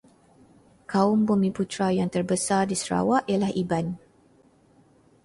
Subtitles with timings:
[0.91, 3.87] Kaum Bumiputera yang terbesar di Sarawak ialah Iban.